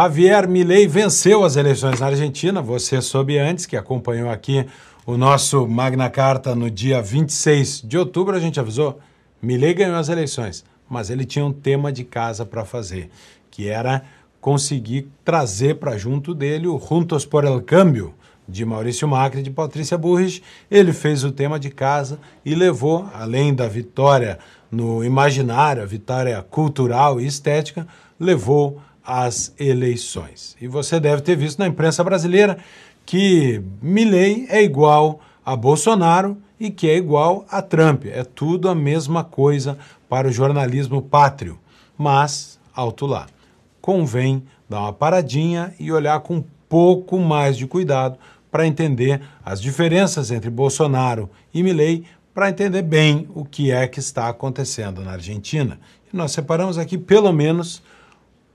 [0.00, 2.62] Javier Milei venceu as eleições na Argentina.
[2.62, 4.64] Você soube antes, que acompanhou aqui
[5.04, 8.34] o nosso Magna Carta no dia 26 de outubro.
[8.34, 8.98] A gente avisou:
[9.42, 13.10] Milei ganhou as eleições, mas ele tinha um tema de casa para fazer,
[13.50, 14.02] que era
[14.40, 18.14] conseguir trazer para junto dele o Juntos por el Cambio,
[18.48, 20.42] de Maurício Macri e de Patrícia Burrich.
[20.70, 24.38] Ele fez o tema de casa e levou, além da vitória
[24.72, 27.86] no imaginário, a vitória cultural e estética,
[28.18, 28.80] levou
[29.12, 30.56] as eleições.
[30.60, 32.58] E você deve ter visto na imprensa brasileira
[33.04, 38.04] que Milley é igual a Bolsonaro e que é igual a Trump.
[38.06, 39.76] É tudo a mesma coisa
[40.08, 41.58] para o jornalismo pátrio.
[41.98, 43.26] Mas, alto lá,
[43.80, 48.16] convém dar uma paradinha e olhar com um pouco mais de cuidado
[48.48, 53.98] para entender as diferenças entre Bolsonaro e Milley, para entender bem o que é que
[53.98, 55.80] está acontecendo na Argentina.
[56.12, 57.82] E nós separamos aqui pelo menos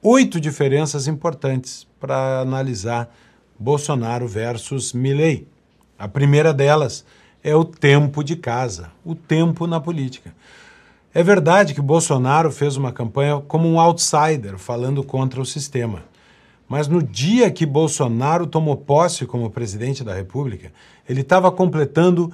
[0.07, 3.11] oito diferenças importantes para analisar
[3.57, 5.47] Bolsonaro versus Milley.
[5.97, 7.03] A primeira delas
[7.43, 10.31] é o tempo de casa, o tempo na política.
[11.11, 16.03] É verdade que Bolsonaro fez uma campanha como um outsider, falando contra o sistema.
[16.69, 20.71] Mas no dia que Bolsonaro tomou posse como presidente da República,
[21.09, 22.31] ele estava completando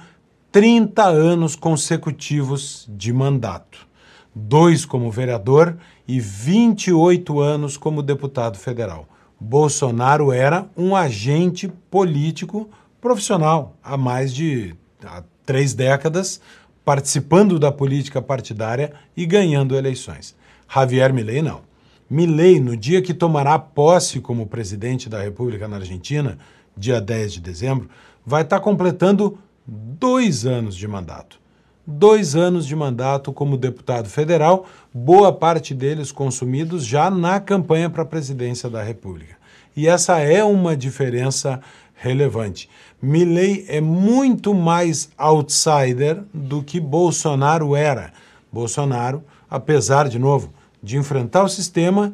[0.50, 3.90] 30 anos consecutivos de mandato
[4.34, 5.76] dois como vereador
[6.12, 9.08] e 28 anos como deputado federal.
[9.40, 12.68] Bolsonaro era um agente político
[13.00, 16.38] profissional há mais de há três décadas,
[16.84, 20.36] participando da política partidária e ganhando eleições.
[20.68, 21.62] Javier Milei não.
[22.10, 26.36] Milei, no dia que tomará posse como presidente da República na Argentina,
[26.76, 27.88] dia 10 de dezembro,
[28.24, 31.41] vai estar completando dois anos de mandato
[31.86, 38.02] dois anos de mandato como deputado federal, boa parte deles consumidos já na campanha para
[38.02, 39.36] a presidência da República.
[39.76, 41.60] E essa é uma diferença
[41.94, 42.68] relevante.
[43.00, 48.12] Milley é muito mais outsider do que Bolsonaro era.
[48.52, 52.12] Bolsonaro, apesar, de novo, de enfrentar o sistema,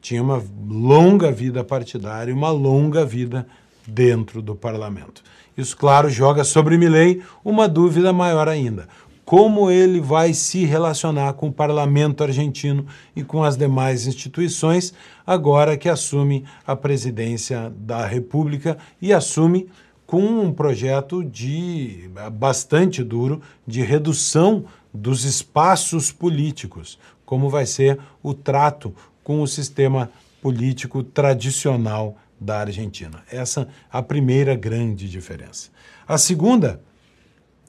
[0.00, 3.46] tinha uma longa vida partidária uma longa vida
[3.88, 5.22] dentro do parlamento.
[5.56, 8.86] Isso, claro, joga sobre Milley uma dúvida maior ainda.
[9.24, 14.94] Como ele vai se relacionar com o parlamento argentino e com as demais instituições
[15.26, 19.68] agora que assume a presidência da República e assume
[20.06, 28.32] com um projeto de bastante duro de redução dos espaços políticos, como vai ser o
[28.32, 30.10] trato com o sistema
[30.40, 33.22] político tradicional da Argentina.
[33.30, 35.70] Essa é a primeira grande diferença.
[36.06, 36.80] A segunda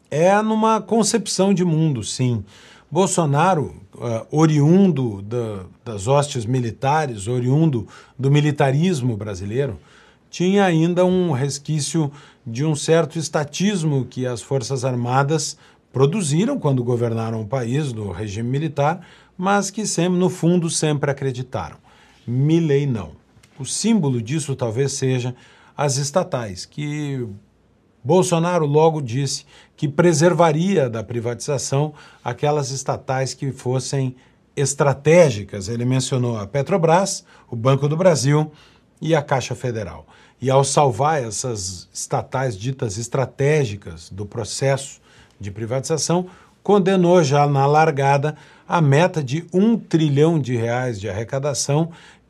[0.10, 2.44] é numa concepção de mundo, sim.
[2.92, 7.88] Bolsonaro, uh, oriundo da, das hostes militares, oriundo
[8.18, 9.80] do militarismo brasileiro,
[10.30, 12.12] tinha ainda um resquício
[12.46, 15.58] de um certo estatismo que as Forças Armadas
[15.92, 19.06] produziram quando governaram o país do regime militar,
[19.38, 21.78] mas que sempre, no fundo sempre acreditaram.
[22.28, 23.12] Milley não.
[23.60, 25.36] O símbolo disso talvez seja
[25.76, 27.28] as estatais, que
[28.02, 31.94] Bolsonaro logo disse que preservaria da privatização
[32.24, 34.16] aquelas estatais que fossem
[34.56, 35.68] estratégicas.
[35.68, 38.50] Ele mencionou a Petrobras, o Banco do Brasil
[39.02, 40.08] e a Caixa Federal.
[40.42, 45.02] E ao salvar essas estatais ditas estratégicas do processo
[45.38, 46.28] de privatização,
[46.64, 48.36] condenou já na largada
[48.68, 51.90] a meta de um trilhão de reais de arrecadação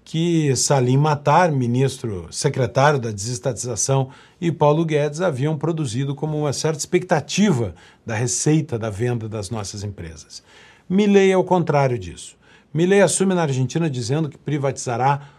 [0.10, 4.10] que Salim Matar, ministro secretário da desestatização,
[4.42, 9.84] e Paulo Guedes haviam produzido como uma certa expectativa da receita da venda das nossas
[9.84, 10.42] empresas.
[10.90, 12.36] Milley é o contrário disso.
[12.74, 15.30] Milley assume na Argentina dizendo que privatizará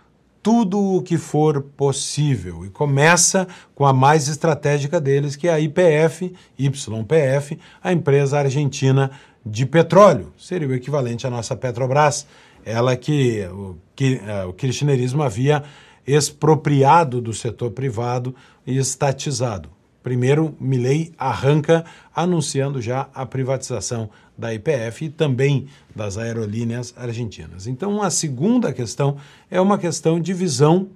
[0.41, 5.59] tudo o que for possível e começa com a mais estratégica deles, que é a
[5.59, 9.11] IPF, YPF, a empresa argentina
[9.45, 12.25] de petróleo, seria o equivalente à nossa Petrobras
[12.65, 15.63] ela que o, que, uh, o kirchnerismo havia
[16.07, 18.35] expropriado do setor privado
[18.67, 19.69] e estatizado.
[20.03, 21.85] Primeiro, Milley arranca
[22.15, 27.67] anunciando já a privatização da IPF e também das aerolíneas argentinas.
[27.67, 29.19] Então, a segunda questão
[29.51, 30.89] é uma questão de visão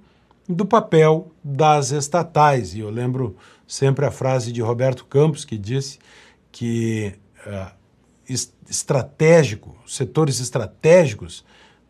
[0.49, 2.73] do papel das estatais.
[2.73, 3.35] E eu lembro
[3.67, 5.99] sempre a frase de Roberto Campos, que disse
[6.51, 7.13] que
[7.45, 7.71] uh,
[8.27, 11.43] estratégico, setores estratégicos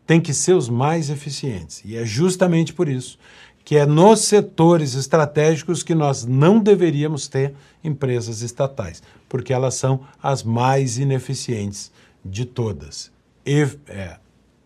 [0.06, 1.82] têm que ser os mais eficientes.
[1.84, 3.18] E é justamente por isso
[3.66, 7.52] que é nos setores estratégicos que nós não deveríamos ter
[7.82, 11.90] empresas estatais, porque elas são as mais ineficientes
[12.24, 13.10] de todas.
[13.44, 14.18] E, é,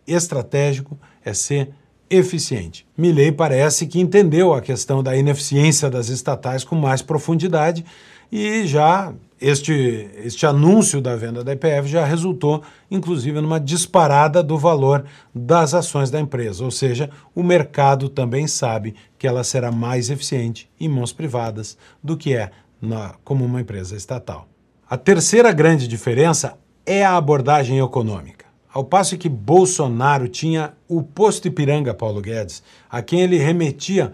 [0.07, 1.71] estratégico é ser
[2.11, 2.87] eficiente.
[2.95, 7.87] Milley parece que entendeu a questão da ineficiência das estatais com mais profundidade
[8.31, 14.59] e já este, este anúncio da venda da IPF já resultou, inclusive, numa disparada do
[14.59, 15.05] valor
[15.35, 20.71] das ações da empresa, ou seja, o mercado também sabe que ela será mais eficiente
[20.79, 22.51] em mãos privadas do que é
[22.81, 24.47] na, como uma empresa estatal.
[24.89, 28.47] A terceira grande diferença é a abordagem econômica.
[28.73, 34.13] Ao passo que Bolsonaro tinha o posto Ipiranga Paulo Guedes, a quem ele remetia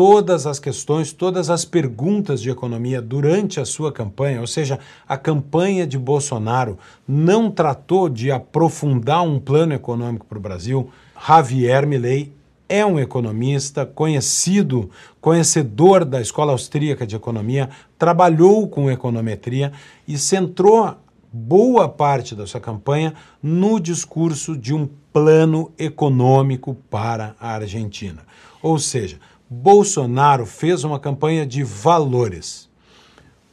[0.00, 5.14] todas as questões, todas as perguntas de economia durante a sua campanha, ou seja, a
[5.14, 10.88] campanha de Bolsonaro não tratou de aprofundar um plano econômico para o Brasil.
[11.28, 12.32] Javier Milei
[12.66, 14.88] é um economista conhecido,
[15.20, 17.68] conhecedor da Escola Austríaca de Economia,
[17.98, 19.70] trabalhou com econometria
[20.08, 20.96] e centrou
[21.30, 23.12] boa parte da sua campanha
[23.42, 28.22] no discurso de um plano econômico para a Argentina.
[28.62, 29.18] Ou seja,
[29.52, 32.70] Bolsonaro fez uma campanha de valores.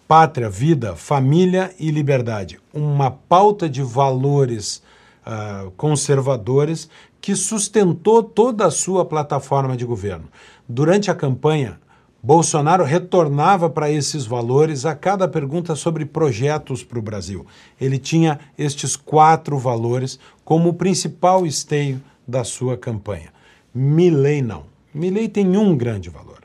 [0.08, 2.60] Pátria, vida, família e liberdade.
[2.72, 4.84] Uma pauta de valores
[5.26, 6.88] uh, conservadores
[7.20, 10.30] que sustentou toda a sua plataforma de governo.
[10.70, 11.80] Durante a campanha,
[12.22, 17.44] Bolsonaro retornava para esses valores a cada pergunta sobre projetos para o Brasil.
[17.82, 23.34] Ele tinha estes quatro valores como o principal esteio da sua campanha.
[23.74, 24.77] Milley não.
[24.98, 26.40] Milley tem um grande valor: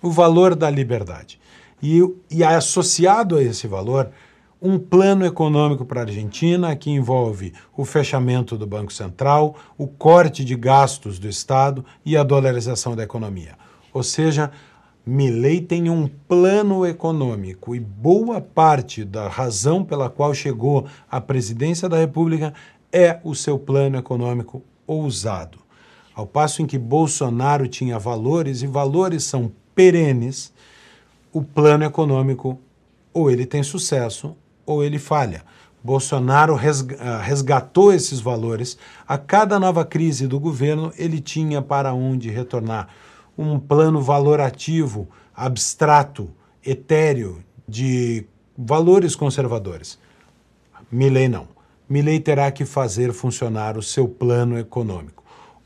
[0.00, 1.40] o valor da liberdade.
[1.82, 2.00] E,
[2.30, 4.10] e associado a esse valor,
[4.62, 10.44] um plano econômico para a Argentina que envolve o fechamento do Banco Central, o corte
[10.44, 13.56] de gastos do Estado e a dolarização da economia.
[13.92, 14.50] Ou seja,
[15.04, 21.88] Milley tem um plano econômico e boa parte da razão pela qual chegou à presidência
[21.88, 22.54] da República
[22.90, 25.65] é o seu plano econômico ousado.
[26.16, 30.50] Ao passo em que Bolsonaro tinha valores e valores são perenes,
[31.30, 32.58] o plano econômico
[33.12, 34.34] ou ele tem sucesso
[34.64, 35.44] ou ele falha.
[35.84, 38.78] Bolsonaro ah, resgatou esses valores.
[39.06, 42.88] A cada nova crise do governo, ele tinha para onde retornar
[43.36, 46.30] um plano valorativo, abstrato,
[46.64, 48.24] etéreo, de
[48.56, 49.98] valores conservadores.
[50.90, 51.46] Milley não.
[51.86, 55.15] Milley terá que fazer funcionar o seu plano econômico.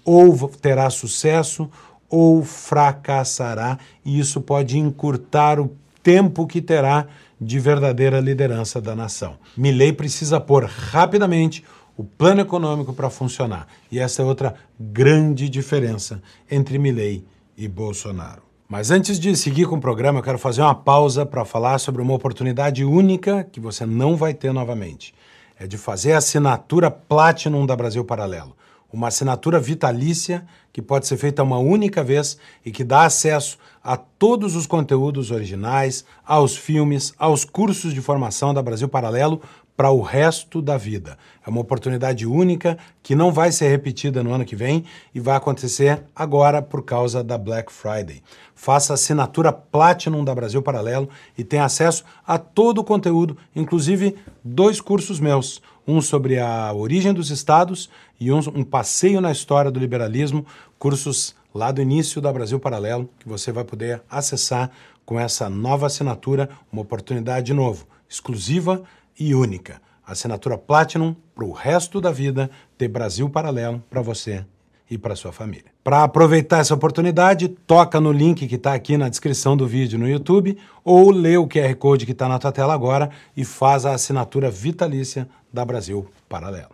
[0.04, 1.70] Ou terá sucesso
[2.08, 5.70] ou fracassará, e isso pode encurtar o
[6.02, 7.06] tempo que terá
[7.40, 9.36] de verdadeira liderança da nação.
[9.56, 11.64] Milley precisa pôr rapidamente
[11.96, 13.66] o plano econômico para funcionar.
[13.90, 17.24] E essa é outra grande diferença entre Milley
[17.56, 18.42] e Bolsonaro.
[18.68, 22.00] Mas antes de seguir com o programa, eu quero fazer uma pausa para falar sobre
[22.00, 25.12] uma oportunidade única que você não vai ter novamente.
[25.58, 28.56] É de fazer a assinatura Platinum da Brasil Paralelo.
[28.92, 33.96] Uma assinatura vitalícia que pode ser feita uma única vez e que dá acesso a
[33.96, 39.40] todos os conteúdos originais, aos filmes, aos cursos de formação da Brasil Paralelo
[39.80, 41.16] para o resto da vida.
[41.46, 45.34] É uma oportunidade única que não vai ser repetida no ano que vem e vai
[45.34, 48.22] acontecer agora por causa da Black Friday.
[48.54, 54.82] Faça assinatura Platinum da Brasil Paralelo e tenha acesso a todo o conteúdo, inclusive dois
[54.82, 59.80] cursos meus, um sobre a origem dos estados e um, um passeio na história do
[59.80, 60.46] liberalismo,
[60.78, 64.70] cursos lá do início da Brasil Paralelo, que você vai poder acessar
[65.04, 68.82] com essa nova assinatura, uma oportunidade de novo, exclusiva
[69.18, 69.80] e única.
[70.06, 74.44] Assinatura Platinum para o resto da vida ter Brasil Paralelo para você
[74.90, 75.66] e para sua família.
[75.84, 80.08] Para aproveitar essa oportunidade, toca no link que está aqui na descrição do vídeo no
[80.08, 83.94] YouTube ou lê o QR Code que está na tua tela agora e faz a
[83.94, 86.70] assinatura vitalícia da Brasil Paralelo.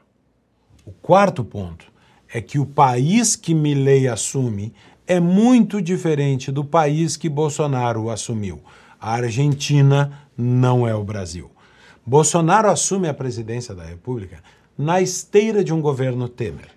[0.86, 1.86] O quarto ponto
[2.32, 4.72] é que o país que Milley assume
[5.06, 8.60] é muito diferente do país que Bolsonaro assumiu.
[9.00, 11.50] A Argentina não é o Brasil.
[12.04, 14.42] Bolsonaro assume a presidência da República
[14.76, 16.75] na esteira de um governo Temer.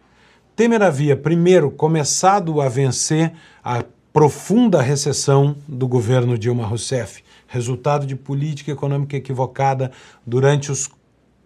[0.59, 3.31] Temer havia, primeiro, começado a vencer
[3.63, 9.89] a profunda recessão do governo Dilma Rousseff, resultado de política econômica equivocada
[10.27, 10.89] durante os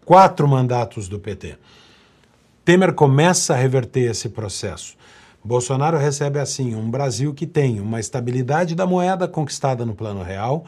[0.03, 1.59] quatro mandatos do PT.
[2.65, 4.95] Temer começa a reverter esse processo.
[5.43, 10.65] Bolsonaro recebe assim um Brasil que tem uma estabilidade da moeda conquistada no plano real,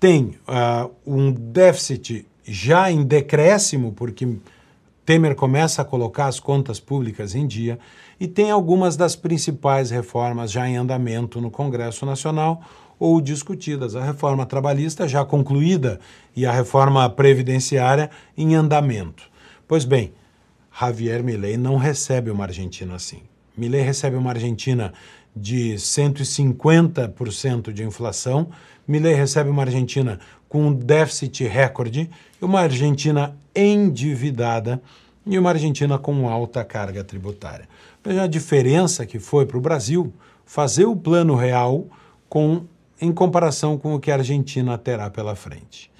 [0.00, 4.38] tem uh, um déficit já em decréscimo, porque
[5.04, 7.78] Temer começa a colocar as contas públicas em dia,
[8.20, 12.62] e tem algumas das principais reformas já em andamento no Congresso Nacional
[12.98, 13.96] ou discutidas.
[13.96, 15.98] A reforma trabalhista já concluída
[16.36, 19.24] e a reforma previdenciária em andamento.
[19.66, 20.12] Pois bem,
[20.78, 23.22] Javier Milei não recebe uma Argentina assim.
[23.56, 24.92] Milley recebe uma Argentina
[25.34, 28.48] de 150% de inflação,
[28.86, 30.18] Milley recebe uma Argentina
[30.52, 34.82] com um déficit recorde, uma Argentina endividada
[35.24, 37.66] e uma Argentina com alta carga tributária.
[38.04, 40.12] Veja a diferença que foi para o Brasil
[40.44, 41.86] fazer o plano real
[42.28, 42.66] com,
[43.00, 45.90] em comparação com o que a Argentina terá pela frente.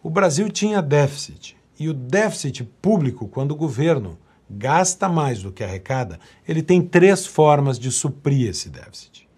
[0.00, 4.16] O Brasil tinha déficit, e o déficit público, quando o governo
[4.48, 9.28] gasta mais do que arrecada, ele tem três formas de suprir esse déficit.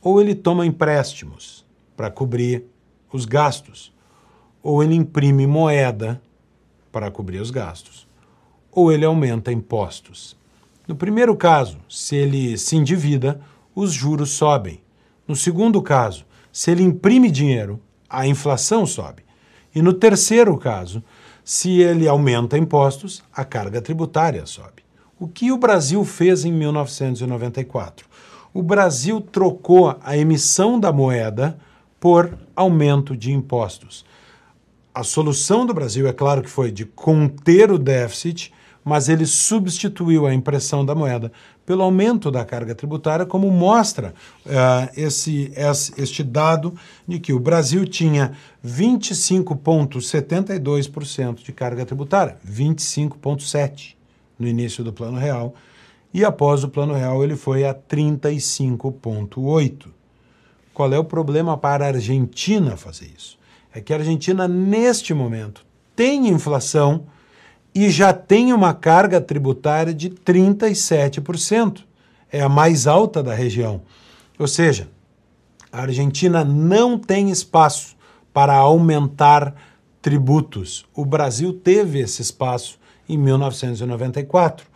[0.00, 2.66] Ou ele toma empréstimos para cobrir
[3.12, 3.95] os gastos,
[4.66, 6.20] ou ele imprime moeda
[6.90, 8.04] para cobrir os gastos,
[8.72, 10.36] ou ele aumenta impostos.
[10.88, 13.40] No primeiro caso, se ele se endivida,
[13.76, 14.80] os juros sobem.
[15.24, 17.78] No segundo caso, se ele imprime dinheiro,
[18.10, 19.22] a inflação sobe.
[19.72, 21.00] E no terceiro caso,
[21.44, 24.82] se ele aumenta impostos, a carga tributária sobe.
[25.16, 28.08] O que o Brasil fez em 1994?
[28.52, 31.56] O Brasil trocou a emissão da moeda
[32.00, 34.04] por aumento de impostos.
[34.96, 38.50] A solução do Brasil, é claro que foi de conter o déficit,
[38.82, 41.30] mas ele substituiu a impressão da moeda
[41.66, 44.14] pelo aumento da carga tributária, como mostra
[44.46, 46.74] uh, esse, esse, este dado
[47.06, 48.32] de que o Brasil tinha
[48.64, 53.96] 25,72% de carga tributária, 25,7%
[54.38, 55.54] no início do Plano Real,
[56.14, 59.88] e após o Plano Real ele foi a 35,8%.
[60.72, 63.35] Qual é o problema para a Argentina fazer isso?
[63.76, 65.62] É que a Argentina, neste momento,
[65.94, 67.08] tem inflação
[67.74, 71.84] e já tem uma carga tributária de 37%.
[72.32, 73.82] É a mais alta da região.
[74.38, 74.88] Ou seja,
[75.70, 77.98] a Argentina não tem espaço
[78.32, 79.54] para aumentar
[80.00, 80.86] tributos.
[80.94, 84.66] O Brasil teve esse espaço em 1994,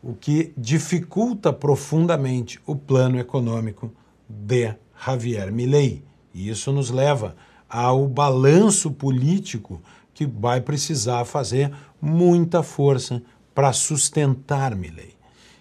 [0.00, 3.92] o que dificulta profundamente o plano econômico
[4.28, 4.72] de
[5.04, 6.04] Javier Milei.
[6.32, 7.34] E isso nos leva
[7.68, 9.80] ao balanço político
[10.14, 13.22] que vai precisar fazer muita força
[13.54, 15.14] para sustentar Milley.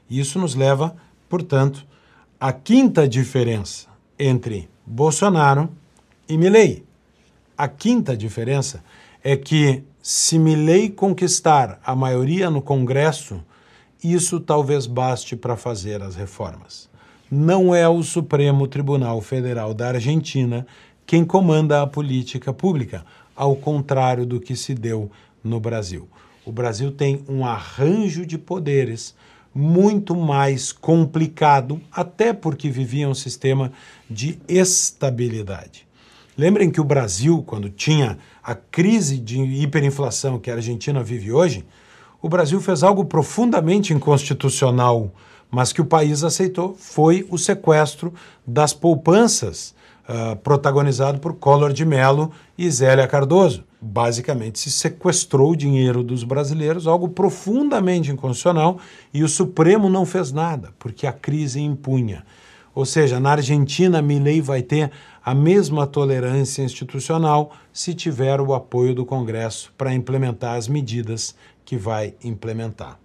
[0.10, 0.96] Isso nos leva,
[1.28, 1.86] portanto,
[2.40, 3.88] à quinta diferença
[4.18, 5.70] entre Bolsonaro
[6.30, 6.84] e Milley.
[7.58, 8.84] A quinta diferença
[9.24, 13.44] é que se Milley conquistar a maioria no Congresso,
[14.04, 16.90] isso talvez baste para fazer as reformas.
[17.30, 20.66] Não é o Supremo Tribunal Federal da Argentina
[21.08, 23.04] quem comanda a política pública,
[23.36, 25.10] ao contrário do que se deu
[25.44, 26.08] no Brasil
[26.48, 29.14] o Brasil tem um arranjo de poderes
[29.54, 33.70] muito mais complicado, até porque vivia um sistema
[34.10, 35.86] de estabilidade.
[36.38, 41.66] Lembrem que o Brasil, quando tinha a crise de hiperinflação que a Argentina vive hoje,
[42.22, 45.12] o Brasil fez algo profundamente inconstitucional,
[45.52, 48.14] mas que o país aceitou, foi o sequestro
[48.46, 49.76] das poupanças,
[50.08, 56.24] uh, protagonizado por Collor de Mello e Zélia Cardoso basicamente se sequestrou o dinheiro dos
[56.24, 58.80] brasileiros, algo profundamente inconstitucional,
[59.14, 62.26] e o Supremo não fez nada, porque a crise impunha.
[62.74, 64.92] Ou seja, na Argentina, Milei vai ter
[65.24, 71.36] a mesma tolerância institucional se tiver o apoio do Congresso para implementar as medidas
[71.66, 73.00] que vai implementar.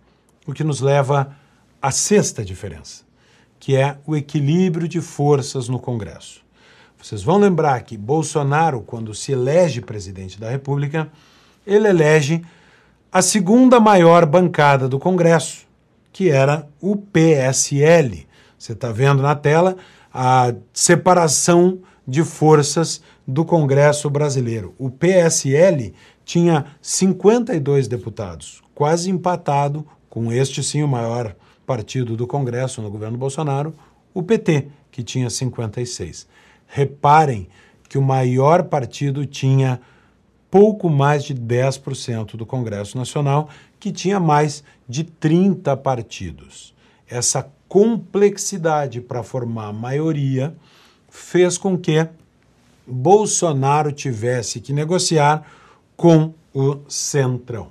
[0.46, 1.34] O que nos leva
[1.80, 3.02] à sexta diferença,
[3.58, 6.41] que é o equilíbrio de forças no Congresso.
[7.02, 11.10] Vocês vão lembrar que Bolsonaro, quando se elege presidente da República,
[11.66, 12.42] ele elege
[13.10, 15.66] a segunda maior bancada do Congresso,
[16.12, 18.24] que era o PSL.
[18.56, 19.76] Você está vendo na tela
[20.14, 24.72] a separação de forças do Congresso brasileiro.
[24.78, 25.92] O PSL
[26.24, 31.34] tinha 52 deputados, quase empatado com este sim o maior
[31.66, 33.74] partido do Congresso no governo Bolsonaro,
[34.14, 36.28] o PT, que tinha 56.
[36.74, 37.48] Reparem
[37.86, 39.78] que o maior partido tinha
[40.50, 46.74] pouco mais de 10% do Congresso Nacional, que tinha mais de 30 partidos.
[47.06, 50.56] Essa complexidade para formar maioria
[51.10, 52.08] fez com que
[52.86, 55.46] Bolsonaro tivesse que negociar
[55.94, 57.68] com o Centrão.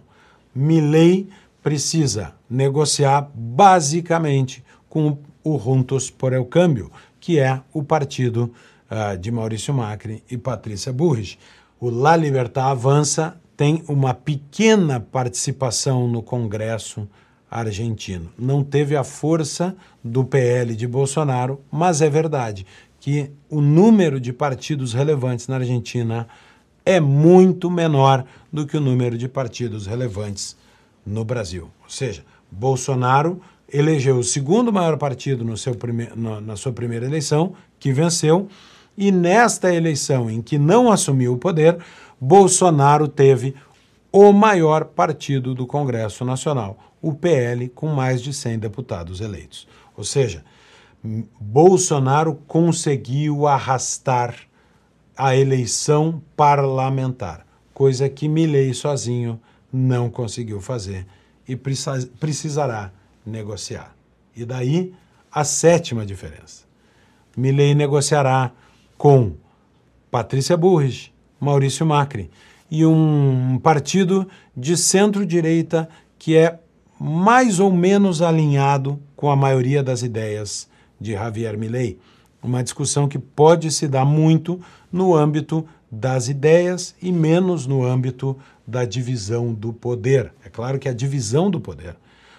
[0.53, 1.27] Milley
[1.63, 8.53] precisa negociar basicamente com o Juntos por el Câmbio, que é o partido
[8.91, 11.39] uh, de Maurício Macri e Patrícia Burrich.
[11.79, 17.07] O La Libertad Avança tem uma pequena participação no Congresso
[17.50, 18.31] argentino.
[18.38, 22.65] Não teve a força do PL de Bolsonaro, mas é verdade
[23.00, 26.27] que o número de partidos relevantes na Argentina
[26.86, 30.55] é muito menor do que o número de partidos relevantes
[31.05, 31.69] no Brasil.
[31.83, 36.10] Ou seja, Bolsonaro elegeu o segundo maior partido no seu prime...
[36.15, 38.48] na sua primeira eleição, que venceu,
[39.01, 41.75] e nesta eleição em que não assumiu o poder,
[42.20, 43.55] Bolsonaro teve
[44.12, 49.67] o maior partido do Congresso Nacional, o PL, com mais de 100 deputados eleitos.
[49.98, 50.46] Ou seja,
[51.39, 54.36] Bolsonaro conseguiu arrastar
[55.17, 57.43] a eleição parlamentar,
[57.74, 59.41] coisa que Milley sozinho
[59.74, 61.08] não conseguiu fazer
[61.48, 62.91] e precisará
[63.25, 63.96] negociar.
[64.36, 64.93] E daí
[65.31, 66.65] a sétima diferença.
[67.36, 68.51] Milley negociará
[69.01, 69.34] com
[70.12, 72.29] Patrícia Burris, Maurício Macri
[72.70, 75.89] e um partido de centro-direita
[76.20, 76.60] que é
[77.00, 81.98] mais ou menos alinhado com a maioria das ideias de Javier Milei.
[82.43, 88.38] Uma discussão que pode se dar muito no âmbito das ideias e menos no âmbito
[88.67, 90.31] da divisão do poder.
[90.46, 91.96] É claro que a divisão do poder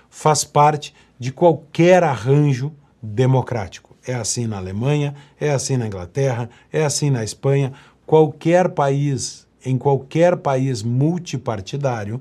[0.09, 3.97] faz parte de qualquer arranjo democrático.
[4.07, 7.73] É assim na Alemanha, é assim na Inglaterra, é assim na Espanha.
[8.07, 12.21] Qualquer país em qualquer país multipartidário,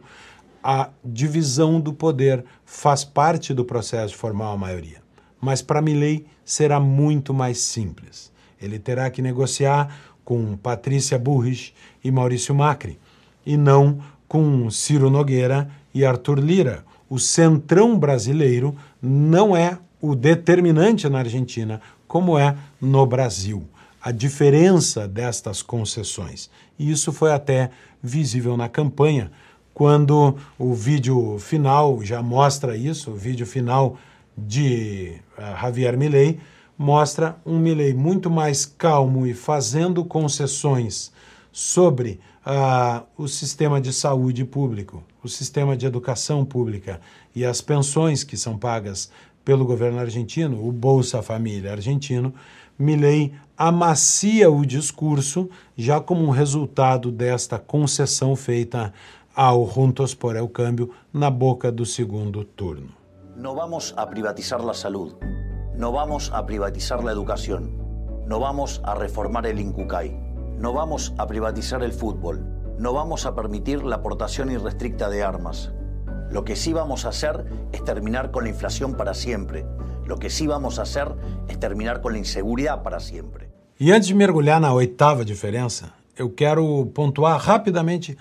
[0.63, 5.01] a divisão do poder faz parte do processo de formar a maioria.
[5.39, 8.31] Mas para Milley será muito mais simples.
[8.61, 11.73] Ele terá que negociar com Patrícia Burrich
[12.03, 12.99] e Maurício Macri,
[13.43, 16.85] e não com Ciro Nogueira e Arthur Lira.
[17.09, 23.67] O centrão brasileiro não é o determinante na Argentina, como é no Brasil
[24.01, 26.49] a diferença destas concessões.
[26.77, 27.69] E isso foi até
[28.01, 29.31] visível na campanha,
[29.73, 33.97] quando o vídeo final já mostra isso, o vídeo final
[34.37, 36.39] de uh, Javier Milei
[36.77, 41.11] mostra um Milei muito mais calmo e fazendo concessões
[41.51, 46.99] sobre uh, o sistema de saúde público, o sistema de educação pública
[47.35, 49.11] e as pensões que são pagas
[49.43, 52.33] pelo governo argentino, o Bolsa Família argentino,
[52.77, 58.91] Milley amacia o discurso já como um resultado desta concessão feita
[59.35, 62.89] ao Juntos por el Cambio na boca do segundo turno.
[63.35, 65.15] Não vamos a privatizar a saúde,
[65.77, 67.61] não vamos a privatizar a educação,
[68.25, 70.13] não vamos a reformar o INCUCAI,
[70.59, 72.35] não vamos a privatizar o futebol,
[72.77, 75.71] não vamos a permitir a aportação irrestricta de armas.
[76.31, 79.65] Lo que sí vamos a hacer es terminar con la inflación para siempre.
[80.05, 81.09] Lo que sí vamos a hacer
[81.49, 83.49] es terminar con la inseguridad para siempre.
[83.79, 88.17] E antes de mergulhar na oitava diferença, eu quero pontuar rapidamente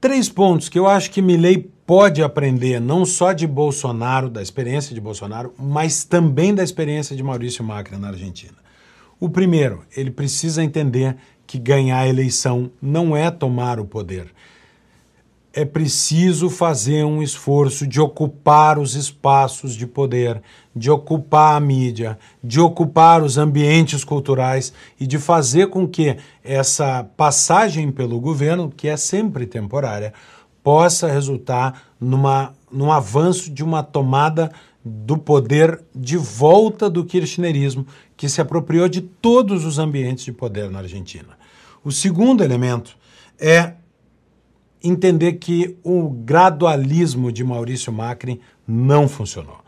[0.00, 4.94] três pontos que eu acho que Milley pode aprender não só de Bolsonaro, da experiência
[4.94, 8.56] de Bolsonaro, mas também da experiência de Maurício Macri na Argentina.
[9.18, 14.26] O primeiro, ele precisa entender que ganhar a eleição não é tomar o poder,
[15.56, 20.42] é preciso fazer um esforço de ocupar os espaços de poder,
[20.74, 27.04] de ocupar a mídia, de ocupar os ambientes culturais e de fazer com que essa
[27.16, 30.12] passagem pelo governo, que é sempre temporária,
[30.60, 34.50] possa resultar numa, num avanço de uma tomada
[34.84, 37.86] do poder de volta do kirchnerismo,
[38.16, 41.38] que se apropriou de todos os ambientes de poder na Argentina.
[41.84, 42.96] O segundo elemento
[43.38, 43.74] é
[44.84, 49.64] entender que o gradualismo de Maurício Macri não funcionou.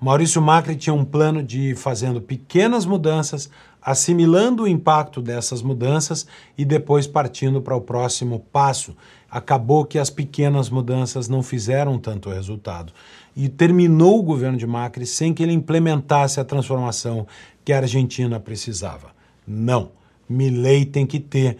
[0.00, 3.50] Maurício Macri tinha um plano de ir fazendo pequenas mudanças,
[3.82, 8.96] assimilando o impacto dessas mudanças e depois partindo para o próximo passo.
[9.30, 12.92] Acabou que as pequenas mudanças não fizeram tanto resultado.
[13.36, 17.26] E terminou o governo de Macri sem que ele implementasse a transformação
[17.64, 19.10] que a Argentina precisava.
[19.46, 19.90] Não.
[20.28, 21.58] Milley tem que ter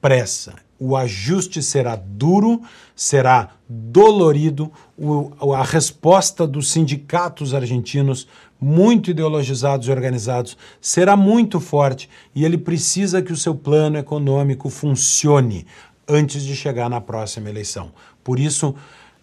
[0.00, 2.60] pressa o ajuste será duro,
[2.96, 8.26] será dolorido, o, a resposta dos sindicatos argentinos,
[8.60, 14.68] muito ideologizados e organizados, será muito forte e ele precisa que o seu plano econômico
[14.68, 15.64] funcione
[16.08, 17.92] antes de chegar na próxima eleição.
[18.24, 18.74] Por isso,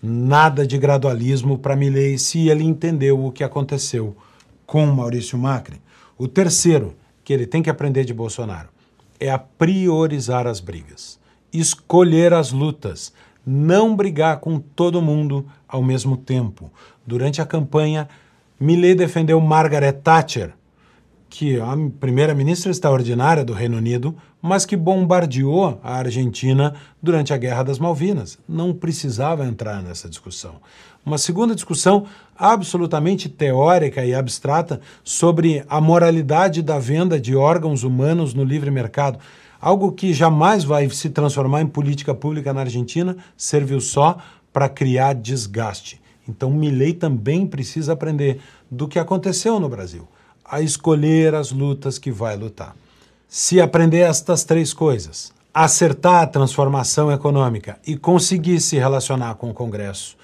[0.02, 4.15] nada de gradualismo para Milei se ele entendeu o que aconteceu
[4.65, 5.82] com Maurício Macri.
[6.17, 8.69] O terceiro que ele tem que aprender de Bolsonaro
[9.19, 11.19] é a priorizar as brigas
[11.51, 13.13] escolher as lutas,
[13.45, 16.71] não brigar com todo mundo ao mesmo tempo.
[17.05, 18.07] Durante a campanha,
[18.59, 20.53] Milley defendeu Margaret Thatcher,
[21.29, 27.38] que é a primeira-ministra extraordinária do Reino Unido, mas que bombardeou a Argentina durante a
[27.38, 28.38] Guerra das Malvinas.
[28.47, 30.55] Não precisava entrar nessa discussão.
[31.05, 32.05] Uma segunda discussão
[32.38, 39.19] absolutamente teórica e abstrata sobre a moralidade da venda de órgãos humanos no livre mercado.
[39.62, 44.17] Algo que jamais vai se transformar em política pública na Argentina, serviu só
[44.54, 46.00] para criar desgaste.
[46.28, 50.08] Então, Milley também precisa aprender do que aconteceu no Brasil,
[50.45, 52.76] a escolher as lutas que vai lutar.
[53.28, 59.54] Se aprender estas três coisas, acertar a transformação econômica e conseguir se relacionar com o
[59.54, 60.15] Congresso,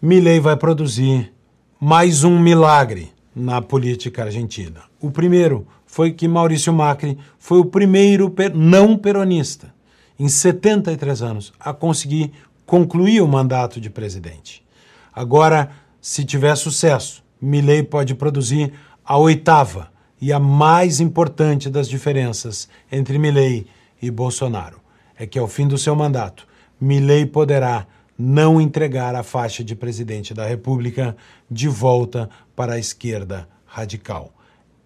[0.00, 1.32] Milley vai produzir
[1.80, 4.82] mais um milagre na política argentina.
[5.00, 9.74] O primeiro foi que Maurício Macri foi o primeiro não peronista
[10.18, 12.32] em 73 anos a conseguir
[12.64, 14.64] concluir o mandato de presidente.
[15.12, 18.72] Agora, se tiver sucesso, Milley pode produzir
[19.04, 23.66] a oitava e a mais importante das diferenças entre Milley
[24.00, 24.80] e Bolsonaro.
[25.18, 26.48] É que ao fim do seu mandato,
[26.80, 27.86] Milley poderá
[28.18, 31.14] não entregar a faixa de presidente da República
[31.50, 34.32] de volta para a esquerda radical.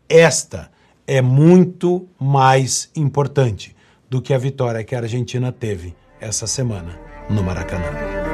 [0.08, 0.74] Esta
[1.06, 3.74] é muito mais importante
[4.10, 8.25] do que a vitória que a Argentina teve essa semana no Maracanã.